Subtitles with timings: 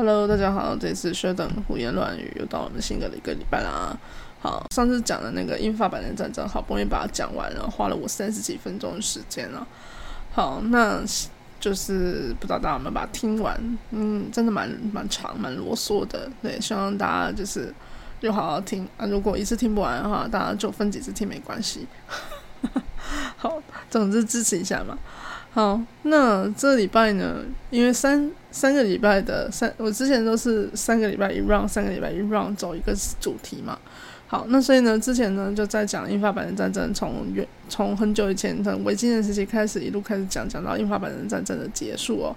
[0.00, 3.94] Hello，大家好，这次薛等胡言乱语，又到我们新歌的一个礼拜啦。
[4.40, 9.68] 好，上次讲的那个英法百年战争，好不容易把它讲完了，花了我三十几分钟的时间了。
[10.32, 11.02] 好，那
[11.60, 13.78] 就是不知道大家有没有把它听完？
[13.90, 16.30] 嗯，真的蛮蛮长，蛮啰嗦的。
[16.40, 17.70] 对，希望大家就是
[18.20, 19.04] 又好好听啊。
[19.04, 21.86] 如果一次听不完的话，大家就分几次听没关系。
[23.36, 24.96] 好，总之支持一下嘛。
[25.52, 27.42] 好，那这礼拜呢？
[27.70, 33.76] 因为三三个礼拜的三，我之前都是三个礼拜一 round，三个礼拜一 round 走一个主题嘛。
[34.28, 42.36] 好，那所以呢，之前呢就在讲英法百年战争，从远从很久以前的维京人时期开始，一路开始讲，讲到英法百年战争的结束哦。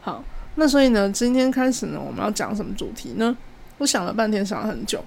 [0.00, 0.24] 好，
[0.54, 3.36] 那所以呢，今天开始呢，我们要讲什么主题呢？
[3.76, 5.04] 我想了半天，想了很久。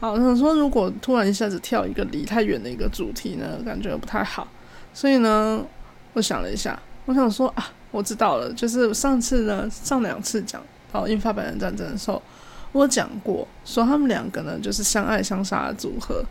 [0.00, 4.48] 好，想说如果突然一下子跳一个离太远的一个主题呢，感觉不太好。
[4.94, 5.62] 所以呢，
[6.14, 6.78] 我想了一下。
[7.06, 12.20] 我想说啊，我知道了，就是上次呢，上两次讲到英法百年战争的时候，
[12.72, 16.24] 我讲过说他们两个呢就是相爱相杀的组合。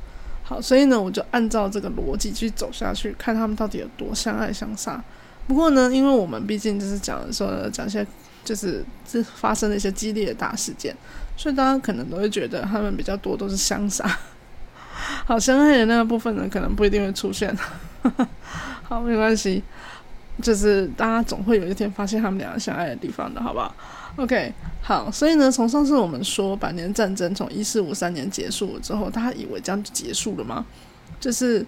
[0.44, 5.04] 好，所以呢，我就按照这个逻辑去走下去，看他们到底有多相爱相杀。
[5.48, 8.06] 不过呢，因为我们毕竟就是讲的时候呢，讲一些
[8.44, 10.96] 就是这发生了一些激烈的大事件，
[11.36, 14.06] 所以大家可能都会觉得他们比较多都是相杀。
[15.26, 17.56] 好，相爱的那个部分呢，可能不一定会出现。
[18.84, 19.64] 好，没关系。
[20.42, 23.74] 就是大家总会有一天发现他们两个相爱的地方的，好不好
[24.18, 30.66] ？OK，好，所以呢，从上次我们说百年战争从一四五三年结束之后，大家以为这样就结束了吗？
[31.20, 31.66] 就是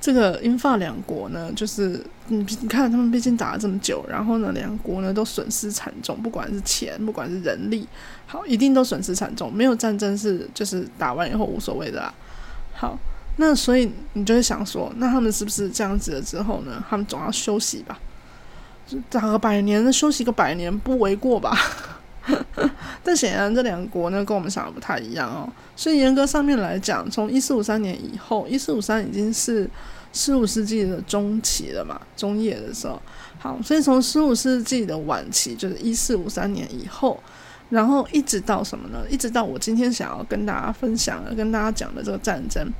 [0.00, 7.88] 这个英法两国呢，就是你你看他们毕竟打了这么久，然后呢，两国呢都损失惨重，不管是钱，不管是人力，
[8.26, 9.52] 好，一定都损失惨重。
[9.52, 12.14] 没有战争是就是打完以后无所谓的啦。
[12.74, 12.98] 好。
[13.36, 16.84] 那所以你就会想说，那他们是不是这样子了之后呢？
[16.88, 17.98] 他们总要休息吧？
[18.86, 21.56] 就打个百年，休息个百年不为过吧？
[23.02, 25.48] 但显然这两国呢，跟我们想的不太一样哦。
[25.74, 29.68] 所以严格上面来讲，从一四五三年以后，一四五三已经是
[30.12, 33.00] 十五世纪的中期了嘛，中叶的时候。
[33.38, 37.18] 好，所以从十五世纪的晚期，就是一四五三年以后，
[37.70, 38.98] 然后一直到什么呢？
[39.10, 42.70] 一直到我今天想要跟大家分享、跟大家讲的这个战争。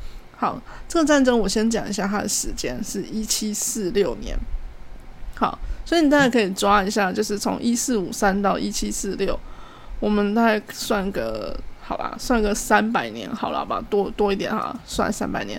[0.43, 4.37] 好，这个战争我先讲一下它的时间，是一七四六年。
[5.37, 9.39] 好，所以你大概可以抓一下，就是从一四五三到一七四六，
[10.01, 15.57] 我们大概算个好吧，算个三百年好了吧，多多一点哈，算三百年。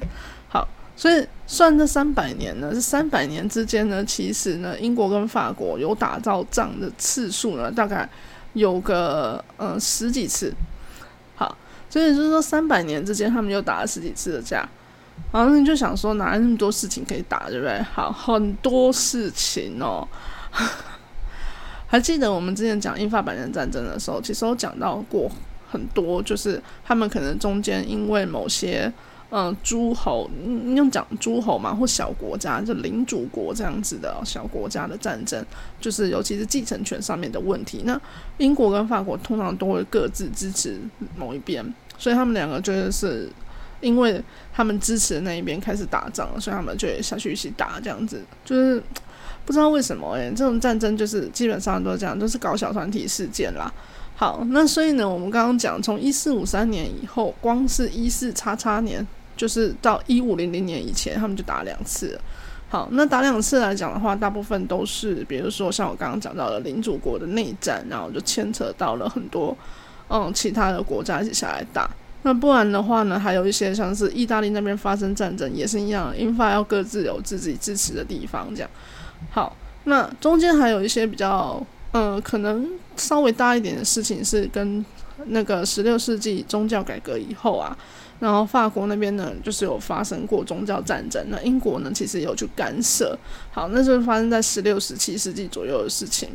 [0.49, 0.67] 好，
[0.97, 8.09] 所以算这三百年呢，这三百年之间呢，其实呢，英国跟法国有打造仗的次数呢，大概
[8.51, 10.53] 有个呃十几次。
[11.93, 14.67] 所以就是说，三百年之间，他们又打了十几次的架，
[15.31, 17.79] 然后你就想说，哪来那么多事情可以打，对不对？
[17.83, 20.07] 好，很多事情哦。
[21.85, 25.29] 还记得我们之前讲英法百年战争的时候，其实有讲到过
[25.69, 28.91] 很多，就是他们可能中间因为某些。
[29.35, 35.43] 嗯，诸侯，你用讲诸侯嘛，或小国家，就领主国这样子的小国家的战争，
[35.81, 37.81] 就是尤其是继承权上面的问题。
[37.83, 37.99] 那
[38.37, 40.79] 英国跟法国通常都会各自支持
[41.17, 41.65] 某一边，
[42.03, 43.29] 所以他们两个就是
[43.79, 44.21] 因为
[44.53, 48.83] 他们支持的那一边开始打仗，所以他们就下去一起打，这样子就是
[49.45, 53.71] 不知道为什么诶，这种战争就是基本上都是这样，都是搞小团体事件啦。
[54.17, 59.07] 好，那所以呢，我们刚刚讲从一四五三年以后，光是一四叉叉年。
[59.35, 62.17] 就是到一五零零年以前，他们就打两次。
[62.69, 69.57] 好，那打两次来讲的话，大部分都是，比如说像我刚刚讲到的领主国的内战，然后就牵扯到了很多
[70.13, 71.89] 嗯其他的国家一起下来打。
[72.21, 78.69] 那不然的话呢，还有一些像是意大利那边发生战争也是一样，英法要各自有自己支持的地方这样。
[79.31, 79.53] 好，
[79.85, 84.85] 那中间还有一些比较嗯可能稍微大一点的事情是跟
[85.25, 87.75] 那个十六世纪宗教改革以后啊。
[88.19, 91.21] 然后法国那边呢，就是有发生过宗教战争。
[91.27, 93.17] 那英国呢，其实有去干涉。
[93.51, 96.29] 好，那就是发生在十六、十七世纪左右的事情。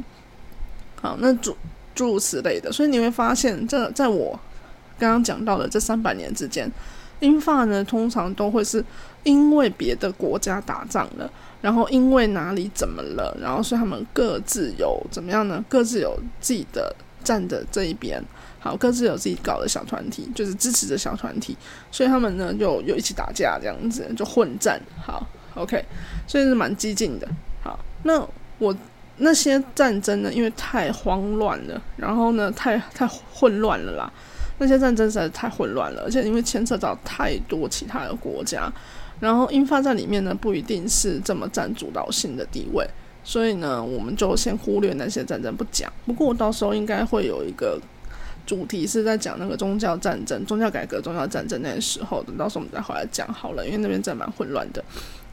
[1.00, 1.56] 好，那主
[1.98, 4.38] 诸如此类的，所以你会发现，这在我
[5.00, 6.70] 刚刚讲到的这三百年之间，
[7.18, 8.84] 英法呢通常都会是
[9.24, 11.28] 因为别的国家打仗了，
[11.60, 15.64] 然后因为哪里怎么了，然后所以他们各自有怎么样呢？
[15.68, 16.94] 各自有自己的
[17.24, 18.22] 站的这一边。
[18.60, 21.56] 好，各自有自己搞的小团体，就是支持的小团体，
[21.90, 24.80] 所以他们呢就有一起打架这样子，就混战。
[25.04, 25.26] 好
[25.56, 25.84] ，OK，
[26.28, 27.28] 所以是蛮激进的。
[27.64, 28.24] 好，那
[28.58, 28.72] 我
[29.18, 34.12] 那些战争呢，因为太慌乱了，然后呢太太混乱了啦，
[34.58, 38.72] 那些战争实在是太混乱了，而且因为牵扯到太多其他的国家，
[39.20, 42.86] 然后英法在里面呢不一定是这么占主导性的地位，
[43.22, 45.92] 所以呢我们就先忽略那些战争不讲。
[46.06, 47.80] 不过到时候应该会有一个。
[48.46, 54.82] 主题是在讲那个宗教战争、宗教改革、宗教战争那些时候的，到时候我们再回来讲好了，因为那边真蛮混乱的。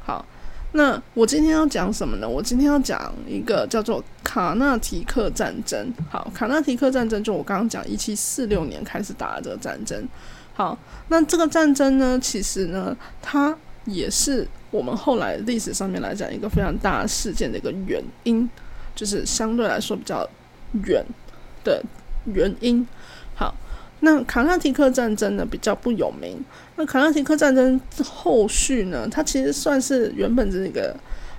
[0.03, 0.25] 好，
[0.75, 2.27] 那我今天要讲什么呢？
[2.27, 5.89] 我今天要讲一个叫做卡纳提克战争。
[6.09, 10.05] 好，卡纳提克战争就我刚刚讲一七四六年开始打的这个战争。
[10.53, 10.77] 好，
[11.07, 18.49] 那这个战争呢，其实呢，它也是我们后来历史上面来讲一个非常大事件的一个原因，
[18.93, 20.29] 就是相对来说比较
[20.83, 21.05] 远
[21.63, 21.81] 的
[22.25, 22.85] 原因。
[24.05, 26.37] 那卡纳提克战争呢比较不有名。
[26.77, 30.95] 那卡纳提克战争后续呢，它其实算是原本是一个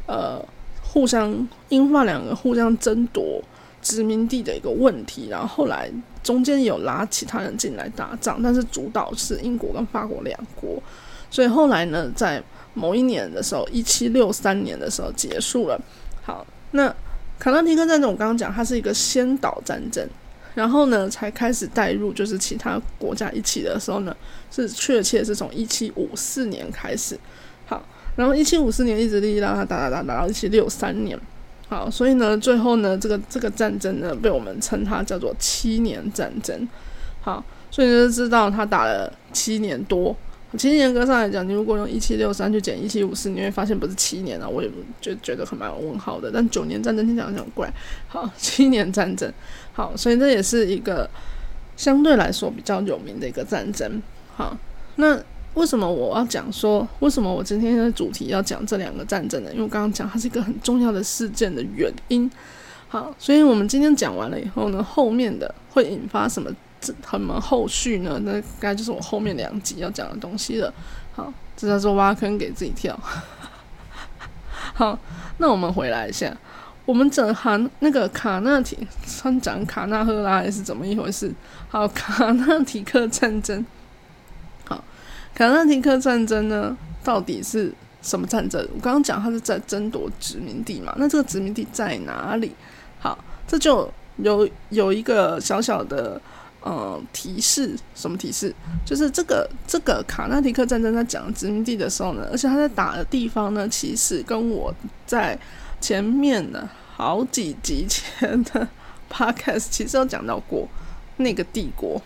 [0.06, 0.44] 呃
[0.82, 3.42] 互相英法两个互相争夺
[3.80, 5.90] 殖民地的一个问题，然后后来。
[6.26, 10.82] 中间有拉其他人进来打仗，但是主导是英国跟法国两国，
[11.30, 12.42] 所以后来呢，在
[12.74, 15.80] 某一年的时候，一七六三年的时候结束了。
[16.24, 16.92] 好，那
[17.38, 20.04] 卡纳提克战争我刚刚讲，它是一个先导战争，
[20.56, 24.16] 然后呢才开始带入就是其他国家一起的时候呢，
[24.50, 27.16] 是确切是从一七五四年开始。
[27.66, 27.86] 好，
[28.16, 31.16] 然后一七五四年一直力让他打打打打到一七六三年。
[31.68, 36.66] 好，所以呢，最后呢，这个这个战争呢，被我们称它叫做七年战争。
[37.20, 40.16] 好，所以就知道他打了七年多。
[40.56, 44.70] 其实严格上来讲，你如果用一七六三去减一七五四，你会发现不是七年啊，我也
[45.00, 46.30] 就觉得很蛮有问号的。
[46.32, 47.72] 但九年战争听起来很怪。
[48.08, 49.32] 好， 七年战争。
[49.72, 51.08] 好，所以这也是一个
[51.76, 54.02] 相对来说比较有名的一个战争。
[54.34, 54.56] 好，
[54.96, 55.20] 那。
[55.56, 56.86] 为什么我要讲说？
[57.00, 59.50] 为什么我今天的主题要讲这两个战争呢？
[59.52, 62.30] 因为我刚刚讲它是一个很重要的事件的原因。
[62.88, 66.50] 好，所以我们今天讲完了以后呢，后面的会引发什么
[66.80, 68.18] 这什么后续呢？
[68.22, 70.72] 那该就是我后面两集要讲的东西了。
[71.14, 72.98] 好，这叫做挖坑给自己跳。
[74.74, 74.96] 好，
[75.38, 76.34] 那我们回来一下，
[76.84, 78.78] 我们整行那个卡纳提，
[79.20, 81.34] 他讲卡纳赫拉还是怎么一回事？
[81.68, 83.66] 好，卡纳提克战争。
[84.66, 84.84] 好
[85.34, 88.62] 卡纳提克战争呢，到底是什么战争？
[88.74, 92.54] 我刚刚讲它是在争夺殖民地嘛，那这个殖民地在哪里？
[92.98, 96.20] 好，这就有有一个小小的
[96.60, 98.54] 呃提示，什么提示？
[98.84, 104.74] 就是这个这个卡纳提克战争在讲殖民地的时候呢，而且他在打的地方呢，其实跟我
[105.06, 105.38] 在
[105.80, 108.66] 前面的好几集前的
[109.12, 110.68] podcast 其实有讲到过
[111.18, 112.00] 那个帝国。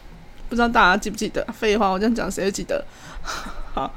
[0.48, 1.46] 不知道大家记不记得？
[1.52, 2.84] 废话，我这样讲谁会记得？
[3.72, 3.88] 好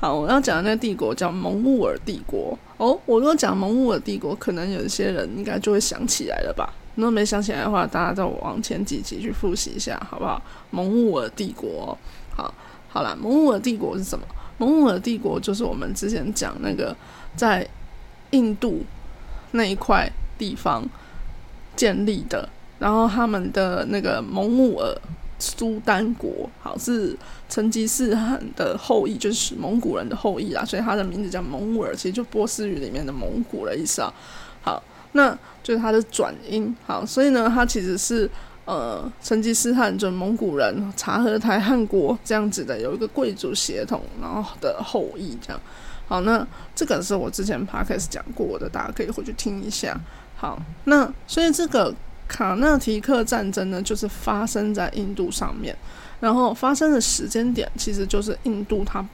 [0.00, 2.56] 好，我要讲的那个帝国叫蒙兀尔帝国。
[2.76, 6.72] 哦，我如果讲蒙兀尔帝国，可能有一些人应该就会想起来了吧？
[6.94, 10.40] 如果没想起来的话，大家再往前几集去复习一下，好不好？
[10.70, 11.98] 蒙兀尔帝国，
[12.36, 12.54] 好，
[12.88, 14.24] 好了，蒙兀尔帝国是什么？
[14.58, 16.96] 蒙兀尔帝国就是我们之前讲那个
[17.34, 17.68] 在
[18.30, 18.84] 印度
[19.50, 20.08] 那一块
[20.38, 20.84] 地方
[21.74, 22.48] 建立的，
[22.78, 24.96] 然后他们的那个蒙兀尔。
[25.38, 27.16] 苏丹国好是
[27.48, 34.12] 成吉思汗的后裔，就是蒙古人的后裔啦，所以他的名字叫蒙古尔，其实就波斯语里面的蒙古的意思啊。
[34.62, 34.82] 好，
[35.12, 35.30] 那
[35.62, 36.76] 就是他的转音。
[36.84, 38.28] 好，所以呢，他其实是
[38.64, 45.60] 呃成吉思汗就蒙古人察合台汗国这样子的，有一个贵族血统然后的后裔这样。
[46.08, 46.44] 好，那
[46.74, 49.98] 这个是我之前 podcast 讲过的，大家可以回去听一下。
[50.36, 51.94] 好，那所以这个。
[52.28, 55.76] 卡纳提克战争呢，就是发生在印度上面，
[56.20, 59.04] 然后发生的时间点其实就是印度它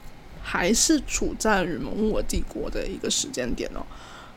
[0.43, 3.81] 还是处在于蒙古帝国的一个时间点哦。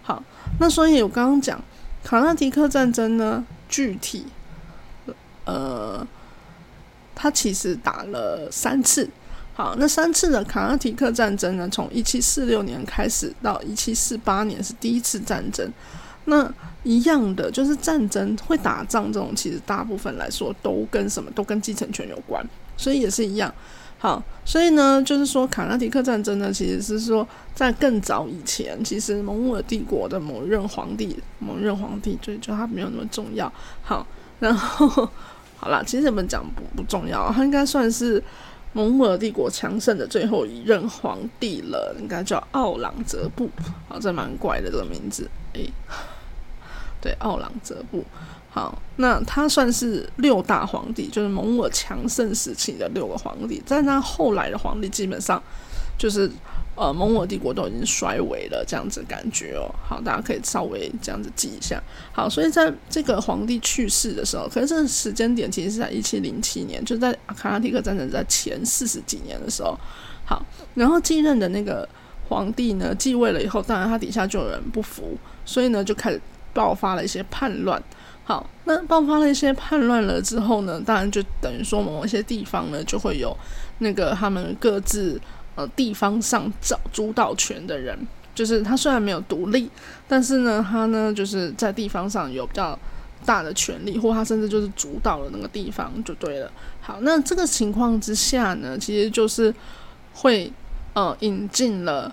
[0.03, 0.23] 好，
[0.61, 1.61] 那所以我刚刚讲
[2.03, 4.25] 卡纳提克战争呢，具体
[5.45, 6.07] 呃，
[7.15, 9.11] 它其实打了三次。
[9.55, 15.69] 好，那三次的卡纳提克战争呢，从一七四六年开始到一七四八年是第一次战争。
[16.27, 16.49] 那
[16.85, 22.45] 一样的，就是战争会打仗这种，其实大部分来说都跟什么都跟继承权有关，
[22.77, 23.53] 所以也是一样。
[24.01, 33.53] 好，所以呢，就是说卡拉迪克战争呢，其实是说在更早以前，其实蒙古帝国的某任皇帝，某任皇帝，就就他没有那么重要。
[33.83, 34.07] 好，
[34.39, 34.89] 然后
[35.57, 38.23] 好了，其实我们讲不不重要，他应该算是
[38.73, 43.51] 蒙古帝国强盛的最后一任皇帝了，应该叫奥朗泽布。
[43.89, 45.69] 好，这蛮怪的这个名字，诶。
[47.01, 48.05] 对，奥朗泽布，
[48.51, 53.63] 好，那他算是六大皇帝，就是蒙古强盛时期的六个皇帝。
[53.65, 55.41] 在那后来的皇帝，基本上
[55.97, 56.29] 就是
[56.75, 59.73] 呃，蒙古帝国都已经衰微了，这样子感觉哦。
[59.89, 61.81] 好，大家可以稍微这样子记一下。
[62.13, 69.79] 好，所以在这个皇帝去世的时候，可是这个时间点其实是在一七零七年，就在卡拉提克战争在前四十几年的时候。
[70.25, 71.89] 好，然后继任的那个
[72.29, 76.21] 皇帝呢，继位了以后，当然他底下就有人不服，所以呢就开始。
[76.59, 77.81] 爆发了一些叛乱，
[78.25, 83.33] 好，那爆发了一些叛乱了之后呢，当然就等于说某一些地方呢就会有
[83.79, 85.21] 那个他们各自
[85.55, 87.97] 呃地方上找主导权的人，
[88.35, 89.71] 就是他虽然没有独立，
[90.09, 92.77] 但是呢他呢就是在地方上有比较
[93.25, 96.51] 大的权利，或他甚至就是主导了那个地方就对了。
[96.81, 99.55] 好，那这个情况之下呢，其实就是
[100.13, 100.53] 会
[100.95, 102.13] 呃引进了。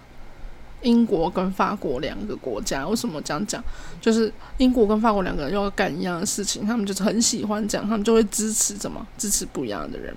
[0.85, 3.61] 英国跟法国两个国家，为什么这样讲？
[3.99, 9.05] 就是英国跟法国两个人要干一样的事情，他们就是很喜欢这样，他们就会支持什么？
[9.17, 10.15] 支持不一样的人。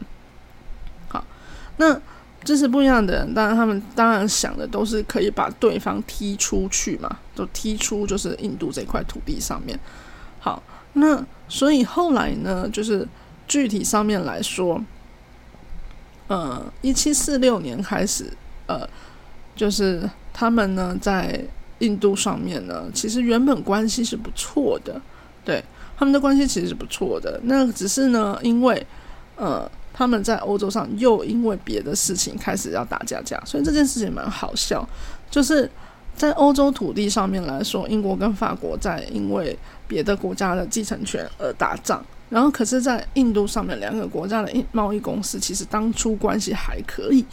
[1.08, 1.24] 好，
[1.78, 1.98] 那
[2.44, 9.80] 支持不一样的人，当然他们当然想的都是可以把对方踢出去嘛，都踢出就是印度这块土地上面。
[10.38, 13.08] 好，那所以后来呢，就是
[13.46, 14.84] 具体上面来说，
[16.26, 18.30] 呃，一七四六年开始，
[18.66, 18.86] 呃，
[19.56, 20.08] 就是。
[20.38, 21.44] 他们呢，在
[21.80, 25.00] 印度上面呢，其实原本关系是不错的，
[25.44, 25.60] 对
[25.96, 27.40] 他们的关系其实是不错的。
[27.42, 28.86] 那只是呢，因为
[29.34, 34.88] 呃，他们在欧洲上又因为别的事情开始要打架架，所以这件事情蛮好笑。
[35.28, 35.68] 就是
[36.14, 47.24] 在欧洲土地上面来说，英国跟法国在因为别的国家的继承权而打仗，然后可是，在印度上面两个国家的贸易公司其实当初关系还可以。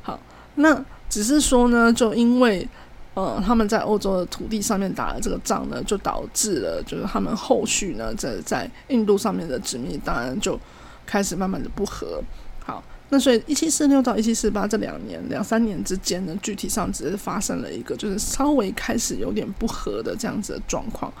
[0.00, 0.18] 好，
[0.54, 0.82] 那。
[1.14, 2.68] 只是说呢，就因为，
[3.14, 10.58] 呃，他们在欧洲的土地上面打了这个仗呢，就导致了，就是他们后续呢，在在印度上面的殖民，当然就
[11.06, 12.20] 开始慢慢的不和。
[12.64, 21.12] 好，那所以一七四六到一七四八这两年两三年之间呢，具体上只是发生了一个，就是稍微开始有点不和的这样子的状况。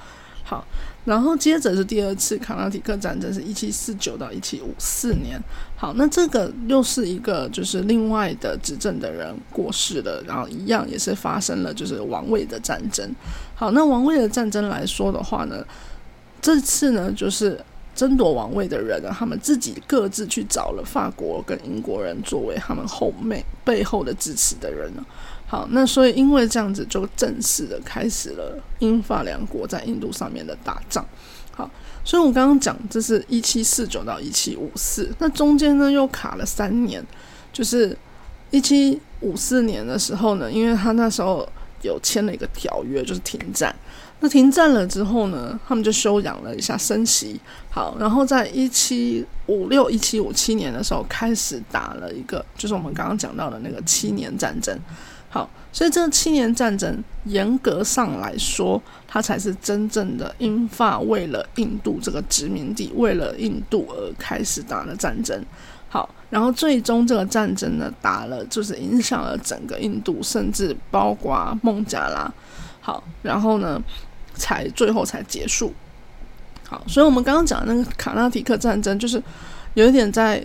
[0.46, 0.62] 好，
[1.06, 5.40] 然后接着是第二次卡拉提克战争，是一七四九到一七五四年。
[5.74, 13.10] 好，那这个又是一个就是另外的执政的人过世了，然后一样也是发生了就是王位的战争。
[13.54, 15.64] 好，那王位的战争来说的话呢，
[16.42, 17.58] 这次呢就是
[17.94, 25.04] 争夺王位的人呢，他们自己各自去找了法国跟英国人作为他们后面背后的支持的人呢。
[25.46, 31.06] 好，那所以因为这样子，就正式的开始了英法两国在印度上面的打仗。
[31.52, 31.70] 好，
[32.04, 37.04] 所以我刚刚讲，这是一七四九到一七五四，那中间呢又卡了三年，
[37.52, 37.96] 就是
[38.50, 41.48] 一七五四年的时候呢，因为他那时候
[41.82, 43.72] 有签了一个条约，就是停战。
[44.28, 47.40] 停战了之后呢，他们就休养了一下，升息。
[47.70, 54.78] 好，然后在一七五六、一七五七年的时候，开始打了一个，就是我们刚刚讲到的那个七年战争。
[55.28, 65.44] 好，所以这七年战争严格上来说，它才是真正的英法为了印度这个殖民地，为了印度而开始打的战争。
[65.88, 72.32] 好，然后最终这个战争呢，打了就是影响了整个印度，甚至包括孟加拉。
[72.80, 73.82] 好，然后呢，
[74.34, 75.72] 才最后才结束。
[76.66, 79.22] 好，所以我们刚刚讲的那个卡纳提克战争，就是
[79.74, 80.44] 有一点在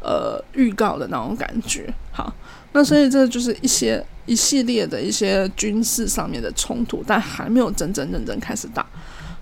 [0.00, 1.92] 呃预告的那种感觉。
[2.12, 2.32] 好，
[2.72, 4.04] 那所以这就是一些。
[4.26, 8.84] 一系列的一些军事上面的冲突，但还没有真正认真开始打。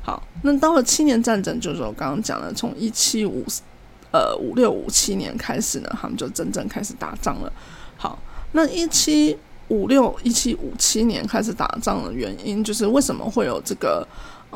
[0.02, 3.42] 好，那到了七年战争，就是我刚刚讲的，从一七五
[4.12, 7.50] 呃五六五七年开始呢，他们就真正开始打仗了。
[7.96, 8.18] 好，
[8.52, 9.34] 那一七
[9.74, 14.06] 五六一七五七年开始打仗的原因，就是为什么会有这个？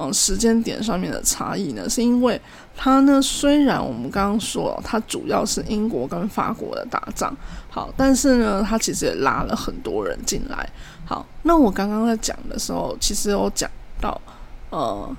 [0.00, 2.40] 嗯，时间点上面的差异呢，是因为
[2.76, 7.36] 它呢，虽然我们刚刚说它主要是英国跟法国的打仗，
[7.68, 10.70] 好，但是呢，它其实也拉了很多人进来。
[11.04, 13.68] 好，那我刚刚在讲的时候，其实有讲
[14.00, 14.20] 到，
[14.70, 15.16] 呃，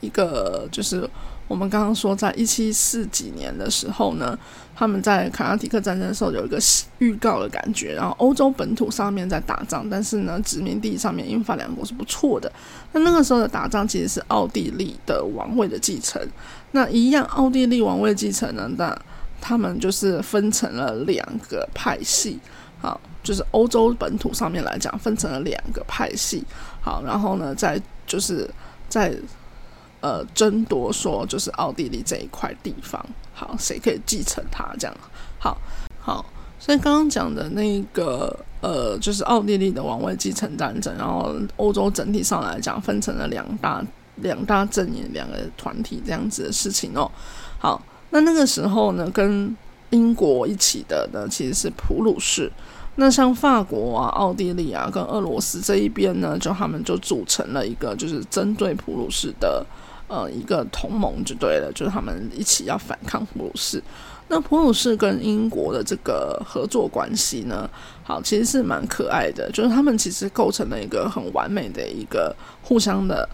[0.00, 1.08] 一个就是。
[1.52, 4.36] 我们刚刚说，在一七四几年的时候呢，
[4.74, 6.58] 他们在卡拉提克战争的时候有一个
[6.96, 12.50] 预告的感觉，然后欧洲本土上面在打仗，但是呢，殖民地上面英法两国是不错的。
[12.92, 16.26] 那那个时候的打仗其实是奥地利的王位的继承。
[16.70, 18.98] 那一样，奥地利王位继承呢，那
[19.38, 22.40] 他们就是分成了两个派系，
[22.80, 26.42] 好，就是欧洲本土上面来讲，分成了两个派系。
[26.80, 28.48] 好，然后呢，在就是
[28.88, 29.14] 在。
[30.02, 33.00] 呃，争夺说就是奥地利这一块地方，
[33.32, 34.74] 好，谁可以继承它？
[34.76, 34.96] 这样，
[35.38, 35.56] 好，
[36.00, 36.26] 好，
[36.58, 43.80] 所以刚刚讲的那个，呃，就是奥地利的王位继承战争，然后欧洲整体上来讲，分成了两大
[44.16, 47.08] 两大阵营，两个团体这样子的事情哦。
[47.60, 47.80] 好，
[48.10, 49.56] 那那个时候呢，跟
[49.90, 52.50] 英国一起的呢，其实是普鲁士。
[52.96, 59.64] 那像法国啊、奥地利啊，跟俄罗斯这一边呢，就他们就组成了一个，就是针对普鲁士的。
[60.12, 63.82] 呃，一个同盟就对了，就是他们一起要反抗普鲁士。
[64.28, 67.68] 那普鲁士跟英国的这个合作关系呢，
[68.04, 73.26] 好，其实是蛮可爱的，就是他们其实构成了一个很完美的一个互相的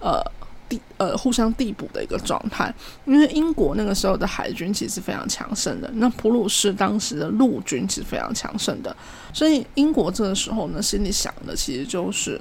[0.00, 0.20] 呃
[0.68, 2.74] 地呃互相递补的一个状态。
[3.04, 8.94] 因为英国那个时候的海军其实非常强盛的，那普鲁士当时的陆军其实非常强盛的，
[9.32, 12.40] 所以英国这个时候呢，心里想的其实就是，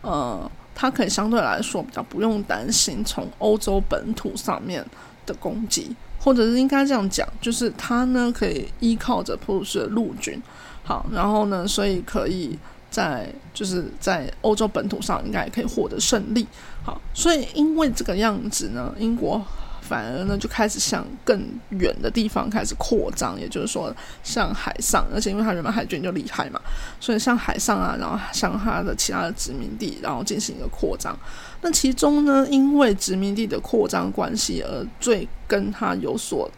[0.00, 4.84] 呃，他可以相对来说比较不用担心从欧洲本土上面
[5.24, 10.42] 的攻击，或者是应该这样讲，就是他呢可以依靠着普鲁士的陆军，
[10.82, 12.58] 好，然后呢，所以可以。
[12.90, 16.46] 在就是在欧洲本土上，应该也可以获得胜利。
[16.84, 19.44] 好，所以因为这个样子呢，英国
[19.86, 21.38] 反而呢就开始向更
[21.68, 26.60] 远的地方开始扩张，也就是说向海上，而且因为他原本海军就厉害嘛，
[26.98, 31.16] 所以向海上啊，然后向他的其他的殖民地，然后进行一个扩张。
[31.60, 36.50] 那其中呢，因为殖民地的扩张关系，而最跟他有所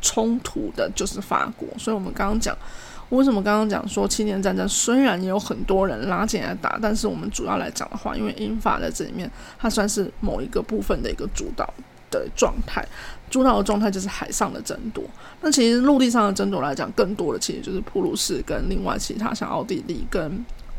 [0.00, 1.66] 冲突的就是法国。
[1.78, 2.56] 所以我们刚刚讲。
[3.10, 11.68] 为什么刚刚讲说七年战争虽然也有很多人拉进来打，但是我们主要来讲的话，因为英法在这里面，它算是某一个部分的一个主导
[12.12, 12.86] 的状态，
[13.28, 15.02] 主导的状态就是海上的争夺。
[15.40, 20.22] 那其实陆地上的争夺来讲，更多的其实就是普鲁士跟另外其他像奥地利跟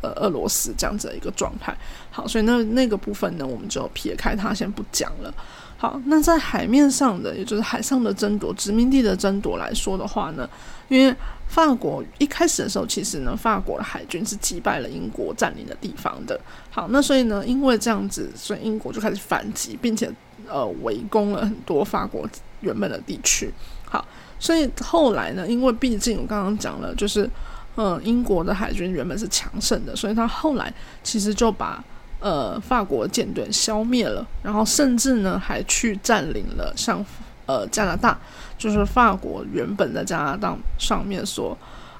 [0.00, 1.76] 呃俄罗斯这样子的一个状态。
[2.10, 5.34] 好，所以那那个部分呢，我们就撇开它先不讲了。
[5.76, 10.48] 好，那在海面上的，也就是海上的争夺、殖民地的争夺来说的话呢，
[10.88, 11.14] 因为
[11.46, 16.40] 法国一开始的时候，其实呢，法国的海军是击败了英国占领的地方的。
[16.70, 20.10] 好，那所以呢，因为这样子，所以英国就开始反击，并且
[20.48, 22.28] 呃围攻了很多法国
[22.60, 23.52] 原本的地区。
[23.84, 24.06] 好，
[24.38, 27.28] 所以后来呢，因为毕竟我刚刚讲了，就是
[27.76, 30.72] 嗯，英国的海军原本是强盛的，所以他后来
[31.02, 31.82] 其实就把
[32.20, 37.04] 呃法国舰队消灭了，然后甚至呢还去占领了像。
[37.46, 38.18] 呃，加拿大
[38.56, 41.54] 就是法国原本在加拿大上面所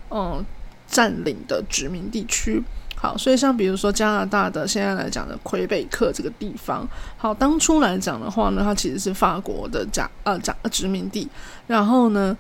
[0.09, 0.43] 嗯
[0.87, 2.65] 占领的殖民地区。
[3.05, 11.29] 好，所以像比如说加拿大的现在来讲的魁北克这个地方，好，当初来讲的话呢，它其实是法国的加呃加殖民地，
[11.67, 12.35] 然后呢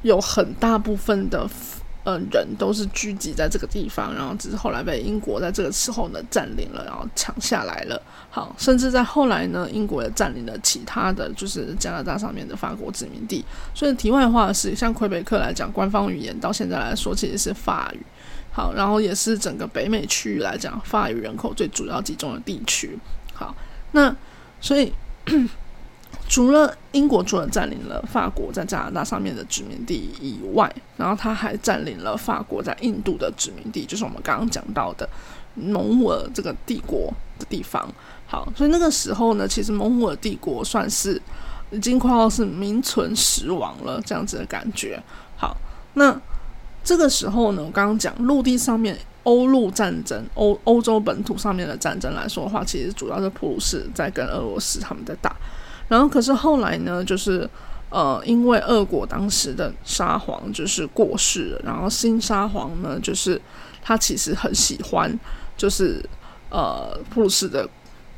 [0.00, 1.46] 有很大部分的。
[2.04, 8.02] 呃，人都是聚集在这个地方，然后只是后来被英国在这个时候呢占领了，然后抢下来了。
[8.28, 13.44] 好，甚至在后来呢，英国也占领了其他的就是加拿大上面的法国殖民地。
[13.72, 18.04] 所以题外话是，像魁北克来讲，官方语言到现在来说其实是法语。
[18.52, 22.98] 好，然后也是整个北美区域来讲，法语人口最主要集中的地区。
[23.34, 23.54] 好，
[23.92, 24.14] 那
[24.60, 24.92] 所以。
[26.28, 35.06] 除了英国除了占领了法国在加拿大上面的殖民地以外，然后他还占领了法国在印度的殖民地，就是我们刚刚讲到的
[35.54, 37.86] 蒙古尔这个帝国的地方。
[38.26, 41.20] 好，所以那个时候呢，其实蒙古尔帝国算是
[41.70, 44.98] 已经快要是名存实亡了这样子的感觉。
[45.36, 45.54] 好，
[45.94, 46.18] 那
[46.84, 55.34] 这个时候呢，我刚刚讲陆地上面欧陆战争，欧欧洲本土上面的战争来说的话，其实主要是普鲁士在跟俄罗斯他们在打。
[55.88, 57.48] 然后，可是后来呢，就是
[57.90, 63.40] 呃，因为俄国当时的沙皇就是过世了，然后新沙皇呢，就是
[63.82, 65.18] 他其实很喜欢，
[65.56, 66.02] 就是
[66.50, 67.68] 呃，普鲁士的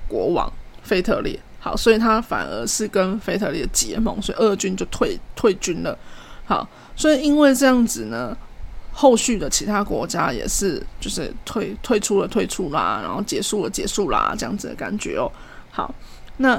[0.08, 0.50] 国王
[0.82, 5.98] 腓特烈，好，所以他反而是跟腓特烈结盟，所以俄军就退退军了。
[6.46, 8.36] 好，所以因为这样子呢，
[8.94, 15.30] 后续的其他国家也是就是退退出了退出啦，然后结束了结束啦，这样子的感觉哦。
[15.70, 15.94] 好，
[16.38, 16.58] 那。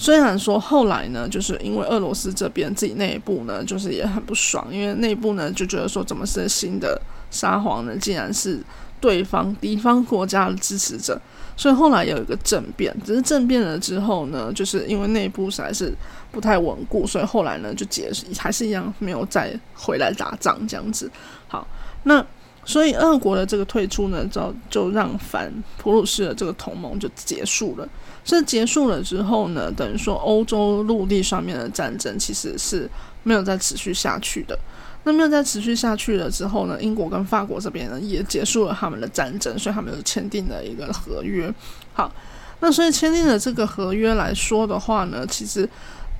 [0.00, 6.96] 虽然说后来呢，就是因为俄罗斯这边自己内部呢，就是也很不爽，因为内部呢就觉得说，怎么是新的
[7.32, 8.62] 沙皇呢，竟然是
[9.00, 11.20] 对方敌方国家的支持者，
[11.58, 12.96] 所以后来有一个政变。
[13.04, 15.92] 只是政变了之后呢，就是因为内部实在是
[16.32, 21.10] 不太稳固，所以后来呢就结还是一样没有再回来打仗这样子。
[21.48, 21.68] 好，
[22.04, 22.24] 那。
[22.64, 27.88] 所以，俄国的这个退出呢，就就让反普鲁士的这个同盟就结束了。
[28.22, 32.86] 这结束了之后呢，等于说欧洲陆地上面的战争其实是
[33.22, 34.58] 没有再持续下去的。
[35.04, 41.52] 那没有再持续下去了之后呢，英国跟法国这边呢也结束了他们的战争，所以他们就签订了一个合约。
[41.94, 42.12] 好，
[42.60, 45.66] 那所以签订了这个合约来说的话呢，其实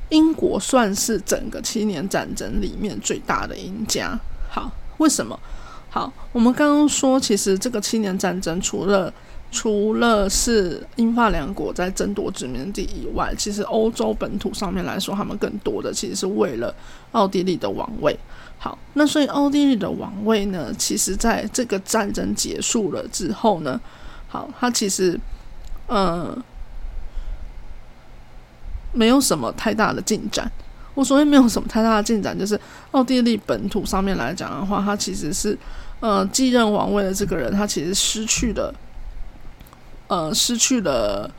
[0.09, 4.19] 英国算是整个七年战争里面最大的赢家。
[4.49, 5.39] 好，为什么？
[5.91, 9.13] 好，我们刚刚说，其实这个七年战争除了
[9.51, 16.75] 除了是英法两国在争夺殖民地以外，其实欧洲本土上面来说，他们更多的其实是为了
[17.13, 18.19] 奥地利的王位。
[18.59, 23.81] 好，那所以奥地利的王位呢，其实在这个战争结束了之后呢，
[24.29, 25.19] 好，它其实
[25.87, 26.37] 呃
[28.93, 30.51] 没有什么太大的进展。
[30.95, 35.57] 我所谓没有什么太大的进展，就是奥地利本土上面来讲的话，他其实是，
[36.01, 38.75] 呃，继任王位的这个人，他其实失去了，
[40.09, 41.31] 呃，失去了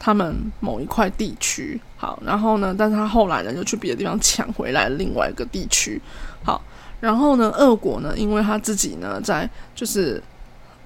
[0.00, 1.80] 他们某一块地区。
[1.96, 6.02] 好，然后呢，但是他后来呢，又去别的地方抢回来另外一个地区。
[6.44, 6.62] 好，
[7.00, 10.22] 然后呢，俄国呢，因为他自己呢，在就是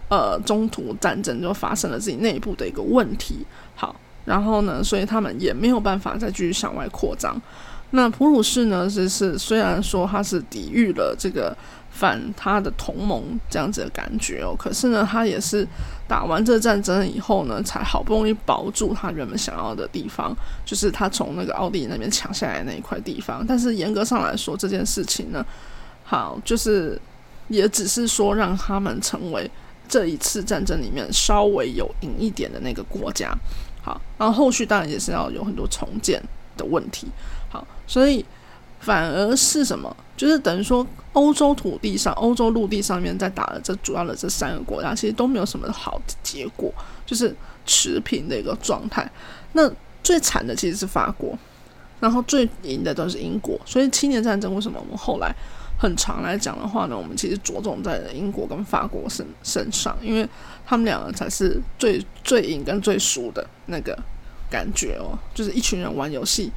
[0.08, 3.44] 呃中途战争就发生了自己内部的一个问题。
[3.74, 3.94] 好，
[4.24, 7.40] 然后呢，所以他们也没有办法再继续向外扩张。
[7.90, 11.56] 那普鲁士呢，是是虽然说他是抵御了这个。
[11.90, 13.20] 反他的同盟
[13.50, 15.66] 这样子的感觉哦，可是呢，他也是
[16.06, 20.32] 打完这战争以后呢，才好不容易保住他原本想要的地方，
[20.64, 23.44] 就是他从那个奥地利那边抢下来那一块地方。
[23.44, 25.44] 但是严格上来说，这件事情呢，
[26.04, 27.00] 好，就是
[27.48, 29.50] 也只是说让他们成为
[29.88, 33.36] 这一次战争里面稍微有赢一点的那个国家。
[33.82, 36.22] 好，然后后续当然也是要有很多重建
[36.56, 37.08] 的问题。
[37.48, 38.24] 好，所以
[38.80, 39.96] 反而是什么？
[40.16, 40.86] 就是等于说。
[41.14, 46.72] 欧洲土地上，欧洲陆地上面在打的这主要的这三个国家，其实都没有什么好的结果，
[47.04, 47.34] 就是
[47.66, 49.10] 持平的一个状态。
[49.54, 49.68] 那
[50.00, 51.36] 最惨的其实是法国，
[51.98, 53.58] 然后最赢的都是英国。
[53.64, 55.34] 所以七年战争为什么我们后来
[55.76, 56.96] 很长来讲的话呢？
[56.96, 60.28] 我们其实着重在英国跟法国身身上，因为
[60.64, 63.98] 他们两个才是最最赢跟最输的那个
[64.48, 66.52] 感觉哦，就是一群人玩游戏。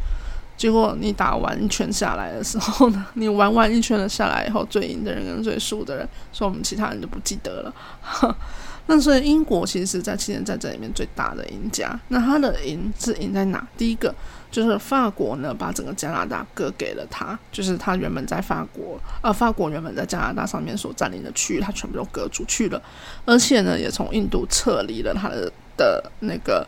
[0.61, 7.73] 结果你打完一圈下来的时候呢，你玩完一圈了下来以后，最赢的人跟最输的人，所以我们其他人就不记得了。
[8.85, 11.99] 那所以英国其实是在七年战争里面最大的赢家。
[12.09, 13.67] 那他的赢是赢在哪？
[13.75, 14.13] 第一个
[14.51, 22.79] 就是法国呢，把整个加拿大割给了他，就是他原本在法国，呃，法国原本在加拿大上面所占领的区域，他全部都割出去了，
[23.25, 26.67] 而且呢，也从印度撤离了他的的那个。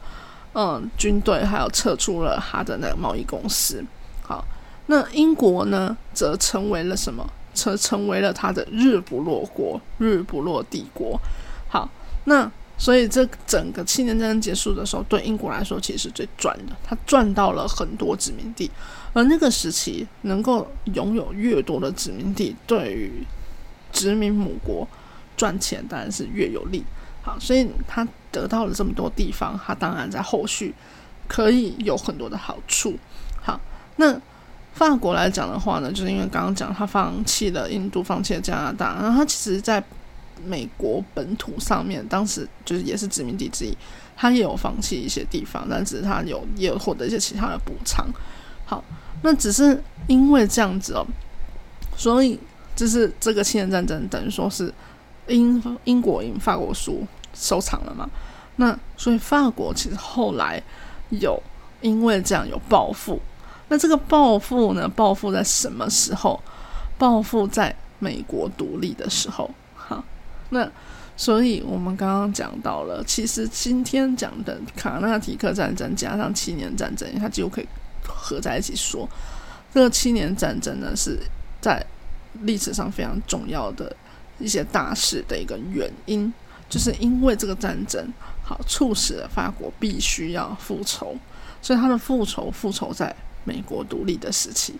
[0.53, 3.83] 嗯，军队还有撤出了他的那个贸易公司。
[4.21, 4.45] 好，
[4.87, 7.27] 那英国呢，则成为了什么？
[7.55, 11.19] 成成为了他的日不落国，日不落帝国。
[11.69, 11.87] 好，
[12.25, 18.69] 那所以这整个七年战争结束的时候，对英国来说其实是最赚的，他赚到了很多殖民地。
[19.13, 23.23] 而那个时期能够拥有越多的殖民地，对于
[23.91, 24.87] 殖民母国
[25.37, 26.83] 赚钱当然是越有利。
[27.25, 30.75] 好，所以他得到了这么多地方，他当然在后续
[31.25, 32.99] 可以有很多的好处。
[33.41, 33.57] 好，
[33.95, 34.19] 那
[34.73, 39.81] 法国来讲的话呢，就是因为刚刚讲他放弃了印度，放弃了加拿大，然后他其实在
[40.43, 43.77] 美国本土上面，当时就是也是殖民地之一，
[44.17, 48.05] 他也有放弃一些地方，但只是他有也有获得一些其他的补偿。
[48.65, 48.83] 好，
[49.21, 51.07] 那只是因为这样子哦，
[51.95, 52.37] 所以
[52.75, 54.73] 就是这个七年战争等于说是。
[55.27, 58.09] 英英国赢，法国输，收场了嘛？
[58.57, 60.61] 那所以法国其实后来
[61.09, 61.41] 有
[61.81, 63.19] 因为这样有报复。
[63.69, 64.87] 那这个报复呢？
[64.87, 66.39] 报复在什么时候？
[66.97, 69.49] 报复在美国独立的时候。
[69.75, 70.03] 好，
[70.49, 70.69] 那
[71.17, 77.67] 所以我们刚刚讲到了，其实今天讲的卡纳提克战争加上七年战争，它几乎可以
[78.05, 79.07] 合在一起说。
[79.73, 81.17] 这个七年战争呢，是
[81.59, 81.83] 在
[82.41, 83.95] 历史上非常重要的。
[84.43, 86.31] 一些大事的一个原因，
[86.69, 88.05] 就是因为这个战争，
[88.43, 91.15] 好促使了法国必须要复仇，
[91.61, 94.73] 所以他的复仇复仇在美国独立的时期，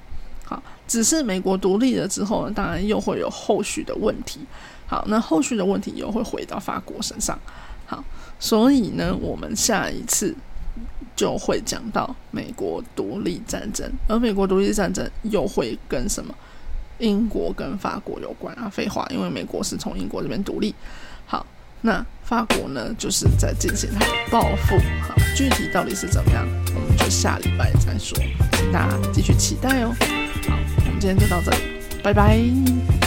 [0.46, 4.42] 好，只是美国独立了之后呢，当然又会有后续的问题，
[4.86, 7.40] 好，那后续的问题又会回到法国身上，
[7.86, 8.04] 好，
[8.40, 10.36] 所以呢，我们下一次
[11.16, 16.34] 就会讲到美国独立战争，而美国独立战争又会跟什么？
[17.00, 20.74] 英国跟法国有关啊，废话，因为美国是从英国这边独立。
[21.26, 21.46] 好，
[21.82, 24.78] 那法国呢，就是在进行它的报复。
[25.08, 28.18] 好，具体到底是怎么样，我们就下礼拜再说，
[28.54, 29.94] 请大家继续期待哦。
[30.48, 31.58] 好，我们今天就到这里，
[32.04, 33.03] 拜拜。